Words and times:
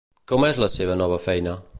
Com 0.31 0.45
és 0.47 0.59
la 0.63 0.69
seva 0.77 0.95
nova 1.03 1.23
feina? 1.27 1.59